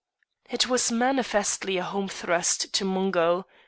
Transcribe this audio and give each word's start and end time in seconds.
It 0.49 0.67
was 0.67 0.91
manifestly 0.91 1.77
a 1.77 1.83
home 1.83 2.07
thrust 2.09 2.73
to 2.73 2.83
Mungo. 2.85 3.45